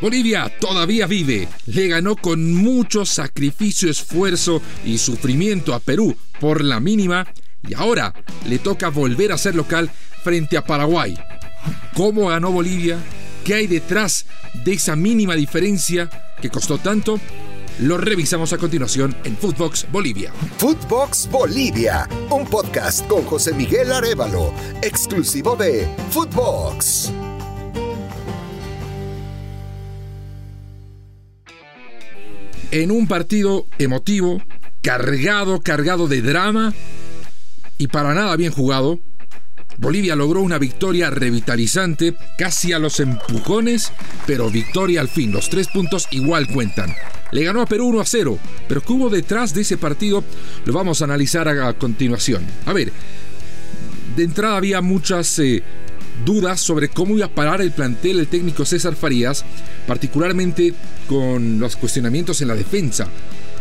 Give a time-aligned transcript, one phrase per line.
[0.00, 1.48] Bolivia todavía vive.
[1.66, 7.26] Le ganó con mucho sacrificio, esfuerzo y sufrimiento a Perú por la mínima
[7.66, 8.14] y ahora
[8.46, 9.90] le toca volver a ser local
[10.22, 11.16] frente a Paraguay.
[11.94, 12.98] ¿Cómo ganó Bolivia?
[13.44, 14.26] ¿Qué hay detrás
[14.64, 16.10] de esa mínima diferencia
[16.40, 17.20] que costó tanto?
[17.80, 20.32] Lo revisamos a continuación en Footbox Bolivia.
[20.58, 24.52] Footbox Bolivia, un podcast con José Miguel Arevalo,
[24.82, 27.12] exclusivo de Footbox.
[32.82, 34.42] En un partido emotivo,
[34.82, 36.74] cargado, cargado de drama
[37.78, 39.00] y para nada bien jugado.
[39.78, 43.92] Bolivia logró una victoria revitalizante, casi a los empujones,
[44.26, 45.32] pero victoria al fin.
[45.32, 46.94] Los tres puntos igual cuentan.
[47.32, 50.22] Le ganó a Perú 1 a 0, pero ¿qué hubo detrás de ese partido?
[50.64, 52.44] Lo vamos a analizar a, continuación.
[52.66, 52.92] A ver,
[54.16, 55.62] de entrada había muchas eh,
[56.24, 59.44] dudas sobre cómo iba a parar el plantel el técnico César Farías,
[59.86, 60.74] particularmente
[61.08, 63.08] con los cuestionamientos en la defensa.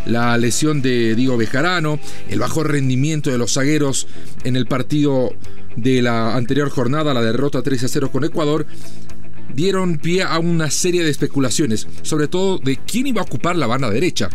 [0.05, 1.99] La lesión de Diego Bejarano,
[2.30, 4.07] el bajo rendimiento de los zagueros
[4.43, 5.34] en el partido
[5.76, 8.68] de la anterior jornada, la derrota 3 a 0 con Ecuador,
[9.54, 13.68] dieron pie a una serie de especulaciones, sobre todo de quién iba a ocupar la
[13.68, 14.30] banda derecha.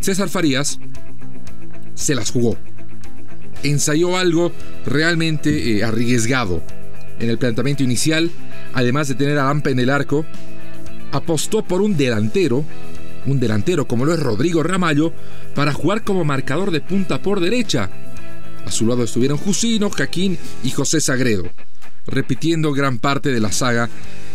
[0.00, 0.78] César Farías
[1.94, 2.56] se las jugó.
[3.62, 4.52] Ensayó algo
[4.86, 6.62] realmente eh, arriesgado
[7.20, 8.30] en el planteamiento inicial,
[8.72, 10.26] además de tener a Lampa en el arco,
[11.12, 12.64] apostó por un delantero,
[13.26, 15.12] un delantero como lo es Rodrigo Ramallo,
[15.54, 17.90] para jugar como marcador de punta por derecha.
[18.64, 21.44] A su lado estuvieron Jusino, Jaquín y José Sagredo,
[22.06, 23.88] repitiendo gran parte de la saga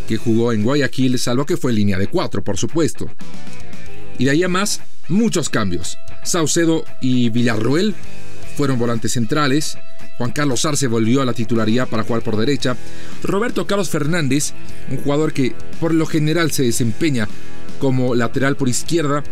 [0.08, 3.10] que jugó en Guayaquil, salvo que fue línea de cuatro, por supuesto.
[4.18, 5.98] Y de ahí a más, muchos cambios.
[6.24, 7.96] Saucedo y Villarruel
[8.56, 9.78] fueron volantes centrales,
[10.18, 12.76] Juan Carlos Arce volvió a la titularidad para jugar por derecha.
[13.24, 14.54] Roberto Carlos Fernández,
[14.90, 17.28] un jugador que por lo general se desempeña
[17.80, 19.24] como lateral por izquierda,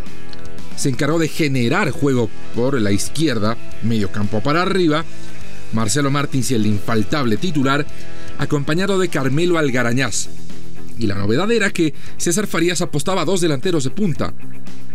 [0.76, 5.06] se encargó de generar juego por la izquierda, medio campo para arriba.
[5.72, 7.86] Marcelo Martins, el infaltable titular,
[8.38, 10.30] acompañado de Carmelo Algarañaz.
[11.00, 14.34] Y la novedad era que César Farías apostaba a dos delanteros de punta,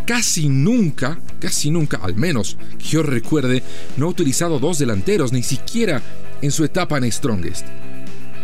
[0.08, 3.62] casi nunca, casi nunca, al menos que yo recuerde,
[3.98, 6.00] no ha utilizado dos delanteros, ni siquiera
[6.41, 7.66] en su etapa en Strongest.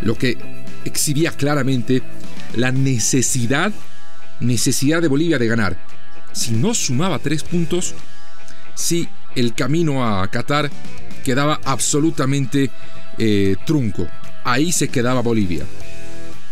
[0.02, 0.36] Lo que
[0.84, 2.02] exhibía claramente
[2.54, 3.72] la necesidad,
[4.40, 5.78] necesidad de Bolivia de ganar.
[6.32, 7.94] Si no sumaba tres puntos,
[8.74, 10.70] si el camino a Qatar
[11.24, 12.70] quedaba absolutamente
[13.16, 14.06] eh, trunco.
[14.44, 15.64] Ahí se quedaba Bolivia.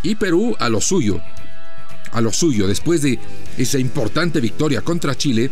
[0.03, 1.21] Y Perú a lo suyo
[2.13, 3.19] a lo suyo después de
[3.59, 5.51] esa importante victoria contra Chile,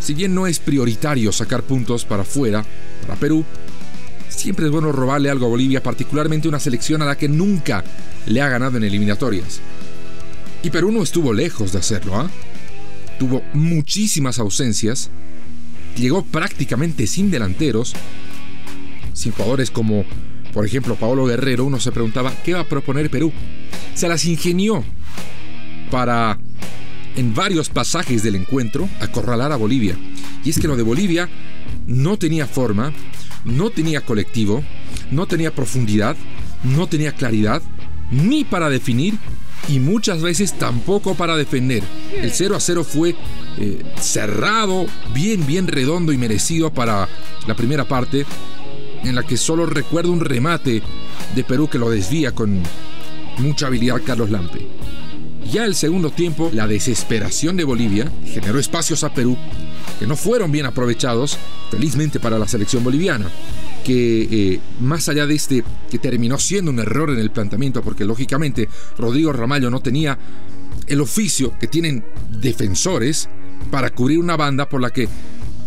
[0.00, 2.64] si bien no es prioritario sacar puntos para afuera,
[3.02, 3.44] para Perú,
[4.28, 7.84] siempre es bueno robarle algo a Bolivia, particularmente una selección a la que nunca
[8.26, 9.60] le ha ganado en eliminatorias.
[10.62, 12.30] Y Perú no estuvo lejos de hacerlo, ¿ah?
[13.18, 15.10] Tuvo muchísimas ausencias,
[15.96, 17.94] llegó prácticamente sin delanteros,
[19.12, 20.04] sin jugadores como,
[20.52, 23.32] por ejemplo, Paolo Guerrero, uno se preguntaba, ¿qué va a proponer Perú?
[23.94, 24.84] se las ingenió
[25.90, 26.38] para,
[27.16, 29.96] en varios pasajes del encuentro, acorralar a Bolivia.
[30.44, 31.28] Y es que lo de Bolivia
[31.86, 32.92] no tenía forma,
[33.44, 34.62] no tenía colectivo,
[35.10, 36.16] no tenía profundidad,
[36.62, 37.62] no tenía claridad,
[38.10, 39.18] ni para definir
[39.68, 41.82] y muchas veces tampoco para defender.
[42.14, 43.14] El 0 a 0 fue
[43.58, 47.08] eh, cerrado, bien, bien redondo y merecido para
[47.46, 48.26] la primera parte,
[49.02, 50.82] en la que solo recuerdo un remate
[51.34, 52.62] de Perú que lo desvía con
[53.38, 54.66] mucha habilidad Carlos Lampe.
[55.50, 59.36] Ya el segundo tiempo, la desesperación de Bolivia generó espacios a Perú
[59.98, 61.38] que no fueron bien aprovechados,
[61.70, 63.26] felizmente para la selección boliviana,
[63.84, 68.04] que eh, más allá de este, que terminó siendo un error en el planteamiento, porque
[68.04, 68.68] lógicamente
[68.98, 70.18] Rodrigo Ramallo no tenía
[70.86, 72.04] el oficio que tienen
[72.40, 73.28] defensores
[73.70, 75.08] para cubrir una banda por la que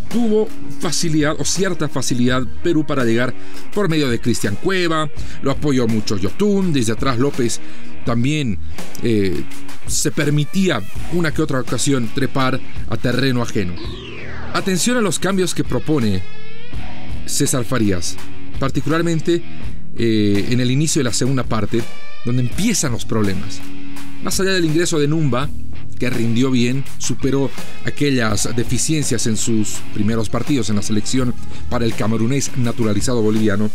[0.09, 0.47] tuvo
[0.79, 3.33] facilidad o cierta facilidad Perú para llegar
[3.73, 5.09] por medio de Cristian Cueva,
[5.41, 7.59] lo apoyó mucho Yotun, desde atrás López
[8.07, 8.57] también
[9.03, 9.43] eh,
[9.85, 10.81] se permitía
[11.11, 12.57] una que otra ocasión trepar
[12.89, 13.73] a terreno ajeno.
[14.53, 16.23] Atención a los cambios que propone
[17.25, 18.15] César Farías,
[18.59, 19.43] particularmente
[19.97, 21.83] eh, en el inicio de la segunda parte,
[22.23, 23.59] donde empiezan los problemas.
[24.23, 25.49] Más allá del ingreso de Numba,
[25.99, 27.51] que rindió bien, superó
[27.85, 31.33] aquellas deficiencias en sus primeros partidos en la selección
[31.69, 33.69] para el camerunés naturalizado boliviano.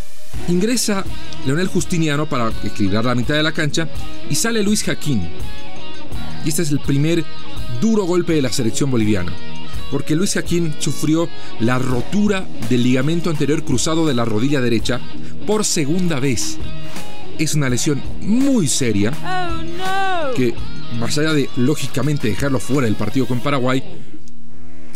[0.48, 1.04] Ingresa
[1.46, 3.88] Leonel Justiniano para equilibrar la mitad de la cancha
[4.28, 5.28] y sale Luis Jaquín.
[6.44, 7.24] Y este es el primer
[7.80, 9.32] duro golpe de la selección boliviana,
[9.90, 11.28] porque Luis Jaquín sufrió
[11.60, 15.00] la rotura del ligamento anterior cruzado de la rodilla derecha
[15.46, 16.58] por segunda vez.
[17.38, 20.54] es una lesión muy seria oh, que
[20.98, 23.82] más allá de lógicamente dejarlo fuera del partido con Paraguay,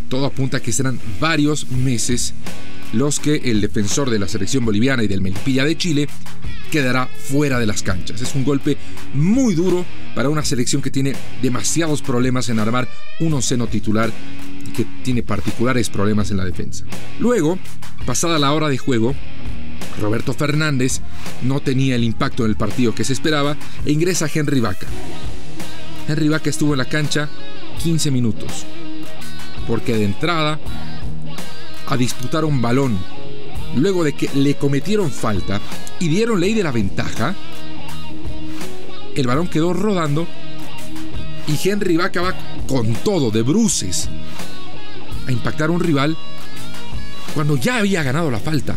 [0.08, 2.34] todo apunta a que serán varios meses
[2.92, 6.08] los que el defensor de la selección boliviana y del Melipilla de Chile
[6.70, 8.20] quedará fuera de las canchas.
[8.20, 8.76] Es un golpe
[9.14, 9.84] muy duro
[10.14, 12.88] para una selección que tiene demasiados problemas en armar
[13.20, 14.10] un onceno titular
[14.66, 16.84] y que tiene particulares problemas en la defensa.
[17.20, 17.58] Luego,
[18.04, 19.14] pasada la hora de juego,
[20.00, 21.00] Roberto Fernández
[21.42, 24.86] no tenía el impacto en el partido que se esperaba e ingresa Henry Vaca.
[26.08, 27.28] Henry Vaca estuvo en la cancha
[27.82, 28.66] 15 minutos,
[29.66, 30.58] porque de entrada
[31.86, 32.98] a disputar un balón,
[33.76, 35.60] luego de que le cometieron falta
[36.00, 37.34] y dieron ley de la ventaja,
[39.14, 40.26] el balón quedó rodando
[41.46, 42.10] y Henry va
[42.66, 44.08] con todo, de bruces,
[45.26, 46.16] a impactar a un rival
[47.34, 48.76] cuando ya había ganado la falta.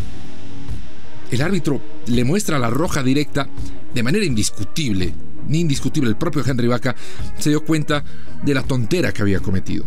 [1.31, 3.47] El árbitro le muestra la roja directa
[3.93, 5.13] de manera indiscutible,
[5.47, 6.09] ni indiscutible.
[6.09, 6.95] El propio Henry Vaca
[7.37, 8.03] se dio cuenta
[8.43, 9.85] de la tontera que había cometido.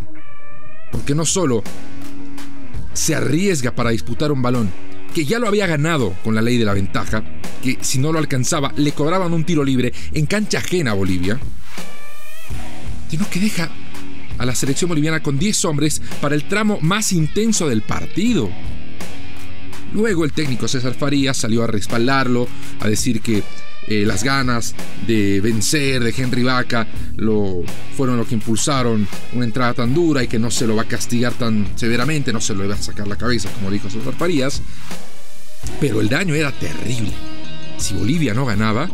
[0.91, 1.63] Porque no solo
[2.93, 4.71] se arriesga para disputar un balón,
[5.15, 7.23] que ya lo había ganado con la ley de la ventaja,
[7.63, 11.39] que si no lo alcanzaba le cobraban un tiro libre en cancha ajena a Bolivia,
[13.09, 13.71] sino que deja
[14.39, 18.51] a la selección boliviana con 10 hombres para el tramo más intenso del partido.
[19.93, 22.49] Luego el técnico César Farías salió a respaldarlo,
[22.81, 23.43] a decir que
[23.89, 24.75] eh, las ganas
[25.07, 26.87] de vencer de Henry Vaca
[27.17, 27.63] lo,
[27.97, 30.89] fueron lo que impulsaron una entrada tan dura y que no se lo va a
[30.89, 34.63] castigar tan severamente, no se lo va a sacar la cabeza, como dijo César Farías.
[35.81, 37.13] Pero el daño era terrible.
[37.79, 38.89] Si Bolivia no ganaba,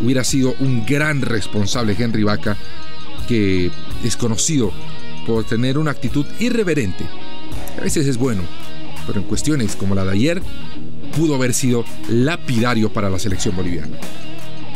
[0.00, 2.56] hubiera sido un gran responsable Henry Vaca,
[3.26, 3.70] que
[4.04, 4.72] es conocido
[5.26, 7.04] por tener una actitud irreverente.
[7.78, 8.42] A veces es bueno,
[9.06, 10.42] pero en cuestiones como la de ayer,
[11.16, 13.98] pudo haber sido lapidario para la selección boliviana.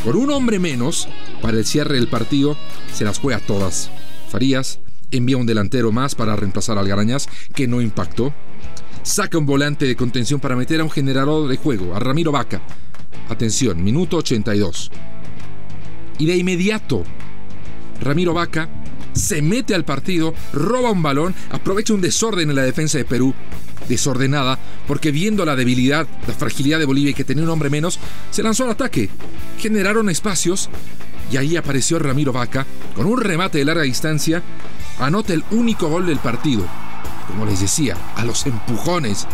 [0.04, 1.08] Por un hombre menos,
[1.42, 2.56] para el cierre del partido,
[2.92, 3.90] se las juega todas.
[4.30, 4.80] Farías
[5.10, 8.32] envía un delantero más para reemplazar al Garañas, que no impactó.
[9.02, 12.60] Saca un volante de contención para meter a un generador de juego, a Ramiro Vaca.
[13.28, 14.90] Atención, minuto 82.
[16.18, 17.04] Y de inmediato,
[18.00, 18.68] Ramiro Vaca
[19.12, 23.34] se mete al partido, roba un balón, aprovecha un desorden en la defensa de Perú
[23.88, 27.98] desordenada, porque viendo la debilidad, la fragilidad de Bolivia y que tenía un hombre menos,
[28.30, 29.08] se lanzó al ataque.
[29.58, 30.68] Generaron espacios
[31.30, 34.42] y ahí apareció Ramiro Vaca con un remate de larga distancia,
[34.98, 36.64] anota el único gol del partido.
[37.26, 39.26] Como les decía, a los empujones,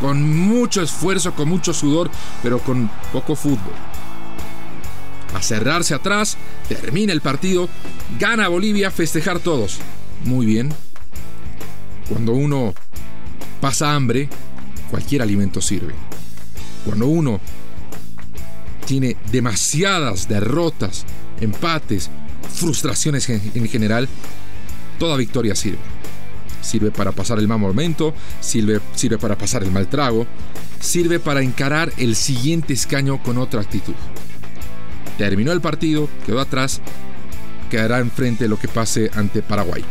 [0.00, 2.10] con mucho esfuerzo, con mucho sudor,
[2.42, 3.74] pero con poco fútbol.
[5.34, 6.36] A cerrarse atrás,
[6.68, 7.68] termina el partido,
[8.18, 9.78] gana Bolivia, festejar todos.
[10.24, 10.72] Muy bien.
[12.08, 12.74] Cuando uno
[13.60, 14.28] pasa hambre,
[14.90, 15.94] cualquier alimento sirve.
[16.84, 17.40] Cuando uno
[18.86, 21.04] tiene demasiadas derrotas,
[21.40, 22.10] empates,
[22.54, 24.08] frustraciones en general,
[24.98, 25.78] toda victoria sirve.
[26.62, 30.26] Sirve para pasar el mal momento, sirve, sirve para pasar el mal trago,
[30.78, 33.94] sirve para encarar el siguiente escaño con otra actitud.
[35.16, 36.80] Terminó el partido, quedó atrás,
[37.70, 39.84] quedará enfrente lo que pase ante Paraguay.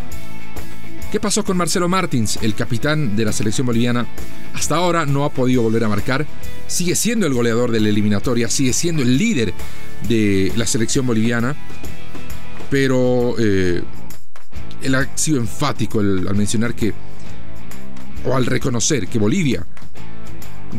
[1.11, 4.05] ¿Qué pasó con Marcelo Martins, el capitán de la selección boliviana?
[4.53, 6.27] Hasta ahora no ha podido volver a marcar.
[6.67, 9.51] Sigue siendo el goleador de la eliminatoria, sigue siendo el líder
[10.07, 11.55] de la selección boliviana.
[12.69, 13.81] Pero eh,
[14.83, 16.93] él ha sido enfático al mencionar que,
[18.23, 19.65] o al reconocer que Bolivia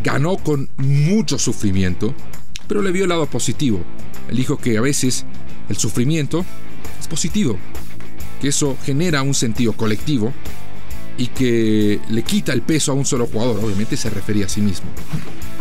[0.05, 2.15] ganó con mucho sufrimiento,
[2.69, 3.83] pero le vio el lado positivo.
[4.29, 5.27] Él dijo que a veces
[5.69, 6.47] el sufrimiento
[7.01, 7.59] es positivo
[8.41, 10.33] que eso genera un sentido colectivo
[11.19, 14.63] y que le quita el peso a un solo jugador, obviamente se refería a sí
[14.63, 14.89] mismo.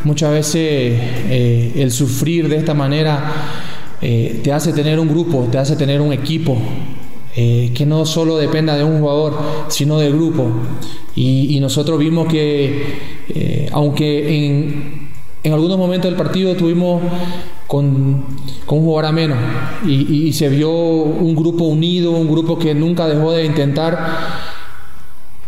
[0.06, 3.34] Muchas veces eh, el sufrir de esta manera
[4.02, 6.58] eh, te hace tener un grupo, te hace tener un equipo,
[7.36, 10.50] eh, que no solo dependa de un jugador, sino del grupo.
[11.16, 15.10] Y, nosotros vimos que, aunque en,
[15.44, 17.02] en algunos momentos del partido tuvimos
[17.70, 18.26] con,
[18.66, 19.38] con un jugador a menos
[19.86, 24.18] y, se vio un grupo unido, un grupo que nunca dejó de intentar.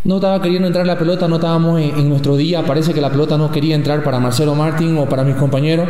[0.03, 3.39] No estaba queriendo entrar la pelota, no estábamos en, nuestro día, parece que la pelota
[3.39, 5.87] no quería entrar para Marcelo Martín o para mis compañeros,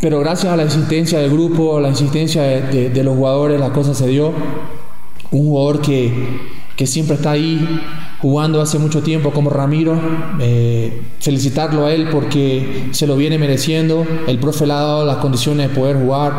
[0.00, 3.92] pero gracias a la insistencia del grupo, a la insistencia de, los jugadores, la cosa
[3.92, 4.32] se dio.
[5.30, 6.10] Un jugador que,
[6.80, 7.60] que siempre está ahí
[8.20, 10.00] jugando hace mucho tiempo como Ramiro.
[10.40, 14.06] Eh, felicitarlo a él porque se lo viene mereciendo.
[14.26, 16.32] El profe le ha dado las condiciones de poder jugar.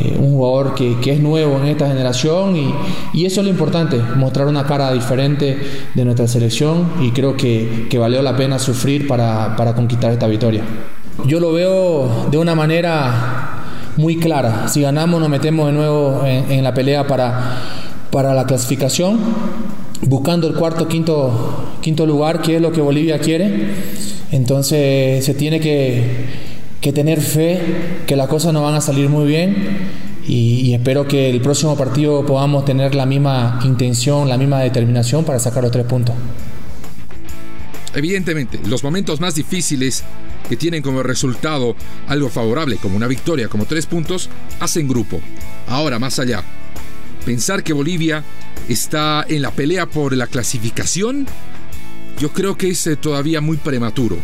[0.00, 2.74] Eh, un jugador que, que, es nuevo en esta generación y,
[3.12, 5.58] y, eso es lo importante, mostrar una cara diferente
[5.94, 10.26] de nuestra selección y creo que, que valió la pena sufrir para, para conquistar esta
[10.26, 10.62] victoria.
[11.26, 13.56] Yo lo veo de una manera
[13.96, 14.68] muy clara.
[14.68, 17.58] Si ganamos nos metemos de nuevo en, la pelea para,
[18.16, 19.18] para la clasificación,
[20.06, 23.74] buscando el cuarto, quinto, quinto lugar, que es lo que Bolivia quiere.
[24.32, 26.46] Entonces se tiene que,
[26.94, 27.60] tener fe
[28.06, 29.54] que las cosas nos van a salir muy bien
[30.26, 35.38] y, espero que el próximo partido podamos tener la misma intención, la misma determinación para
[35.38, 36.14] sacar los tres puntos.
[37.94, 40.04] Evidentemente, los momentos más difíciles
[40.48, 41.76] que tienen como resultado
[42.08, 45.20] algo favorable, como una victoria, como tres puntos, hacen grupo.
[45.68, 46.42] Ahora, más allá,
[47.26, 48.22] pensar que Bolivia
[48.68, 51.26] está en la pelea por la clasificación,
[52.20, 54.16] yo creo que es eh, todavía muy prematuro.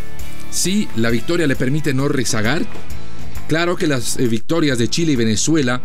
[0.53, 2.65] Sí, la victoria le permite no rezagar.
[3.49, 5.83] Claro que las eh, victorias de Chile y Venezuela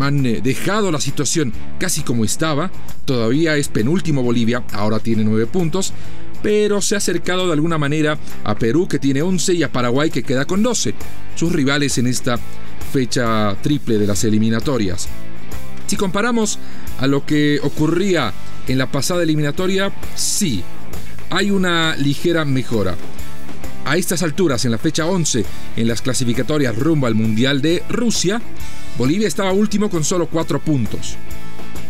[0.00, 2.72] han eh, dejado la situación casi como estaba.
[3.04, 5.92] Todavía es penúltimo Bolivia, ahora tiene nueve puntos
[6.42, 10.10] pero se ha acercado de alguna manera a Perú que tiene 11 y a Paraguay
[10.10, 10.92] que queda con 12,
[11.36, 12.38] sus rivales en esta
[12.92, 15.08] fecha triple de las eliminatorias.
[15.94, 16.58] Si comparamos
[16.98, 18.32] a lo que ocurría
[18.66, 20.64] en la pasada eliminatoria, sí,
[21.30, 22.96] hay una ligera mejora.
[23.84, 25.46] A estas alturas, en la fecha 11,
[25.76, 28.42] en las clasificatorias rumbo al Mundial de Rusia,
[28.98, 31.14] Bolivia estaba último con solo 4 puntos.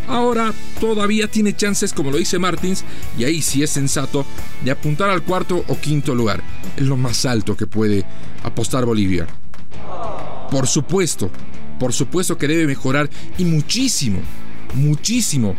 [0.07, 2.83] Ahora todavía tiene chances, como lo dice Martins,
[3.17, 4.23] y ahí sí es sensato,
[4.63, 6.43] de apuntar al cuarto o quinto lugar.
[6.77, 8.05] Es lo más alto que puede
[8.43, 9.25] apostar Bolivia.
[10.51, 11.31] Por supuesto,
[11.79, 14.19] por supuesto que debe mejorar y muchísimo,
[14.73, 15.55] muchísimo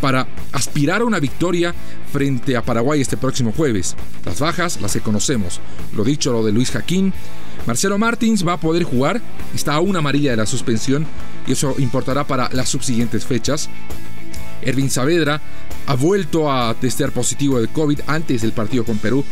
[0.00, 1.72] para aspirar a una victoria
[2.12, 3.94] frente a Paraguay este próximo jueves.
[4.24, 5.60] Las bajas las que conocemos.
[5.96, 7.12] Lo dicho, lo de Luis Jaquín.
[7.66, 9.20] Marcelo Martins va a poder jugar,
[9.54, 11.06] está a una amarilla de la suspensión
[11.46, 13.70] y eso importará para las subsiguientes fechas.
[14.62, 15.40] Ervin Saavedra
[15.86, 19.24] ha vuelto a testear positivo de COVID antes del partido con Perú.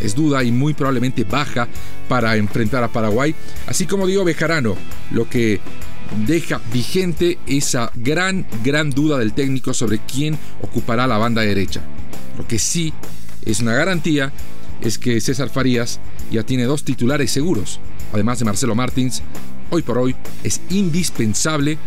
[0.00, 1.68] Es duda y muy probablemente baja
[2.08, 3.34] para enfrentar a Paraguay,
[3.66, 4.76] así como Diego Bejarano,
[5.10, 5.60] lo que
[6.26, 11.82] deja vigente esa gran, gran duda del técnico sobre quién ocupará la banda derecha.
[12.36, 12.92] Lo que sí
[13.44, 14.32] es una garantía
[14.80, 17.80] es que César Farías ya tiene dos titulares seguros,
[18.12, 19.22] además de Marcelo Martins.
[19.70, 21.78] Hoy por hoy es indispensable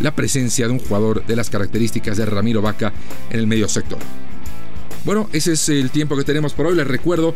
[0.00, 2.92] la presencia de un jugador de las características de Ramiro Vaca
[3.30, 3.98] en el medio sector.
[5.04, 6.76] Bueno, ese es el tiempo que tenemos por hoy.
[6.76, 7.34] Les recuerdo,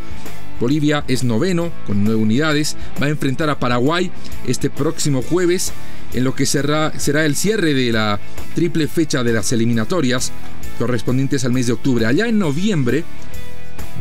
[0.59, 2.77] Bolivia es noveno con nueve unidades.
[3.01, 4.11] Va a enfrentar a Paraguay
[4.47, 5.73] este próximo jueves
[6.15, 8.19] en lo que será, será el cierre de la
[8.55, 10.33] triple fecha de las eliminatorias
[10.79, 12.07] correspondientes al mes de octubre.
[12.07, 13.05] Allá en noviembre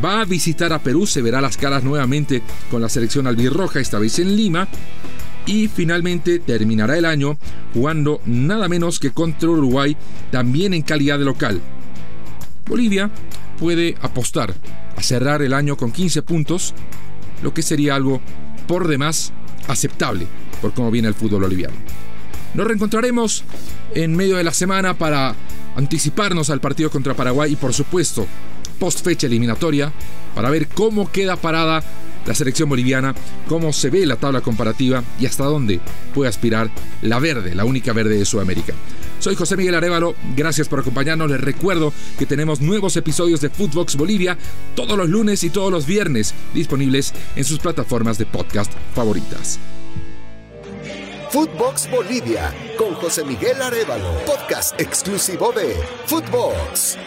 [0.03, 3.99] va a visitar a Perú, se verá las caras nuevamente con la selección albirroja, esta
[3.99, 4.69] vez en Lima.
[5.45, 7.37] Y finalmente terminará el año
[7.73, 9.95] jugando nada menos que contra Uruguay,
[10.31, 11.61] también en calidad de local.
[12.67, 13.09] Bolivia
[13.59, 14.53] puede apostar
[14.95, 16.73] a cerrar el año con 15 puntos,
[17.43, 18.21] lo que sería algo
[18.67, 19.31] por demás
[19.67, 20.27] aceptable
[20.61, 21.75] por cómo viene el fútbol boliviano.
[22.53, 23.43] Nos reencontraremos
[23.93, 25.35] en medio de la semana para
[25.75, 28.25] anticiparnos al partido contra Paraguay y por supuesto
[28.79, 29.91] post fecha eliminatoria
[30.35, 31.83] para ver cómo queda parada
[32.25, 33.15] la selección boliviana,
[33.47, 35.79] cómo se ve la tabla comparativa y hasta dónde
[36.13, 36.69] puede aspirar
[37.01, 38.73] la verde, la única verde de Sudamérica.
[39.19, 41.29] Soy José Miguel Arevalo, gracias por acompañarnos.
[41.29, 44.37] Les recuerdo que tenemos nuevos episodios de Footbox Bolivia
[44.75, 49.59] todos los lunes y todos los viernes disponibles en sus plataformas de podcast favoritas.
[51.31, 56.97] Footbox Bolivia con José Miguel Arevalo, podcast exclusivo de Footbox.